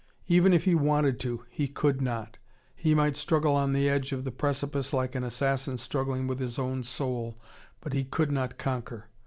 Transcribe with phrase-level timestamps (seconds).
[0.27, 2.39] Even if he wanted to, he could not.
[2.75, 6.57] He might struggle on the edge of the precipice like an assassin struggling with his
[6.57, 7.39] own soul,
[7.81, 9.09] but he could not conquer.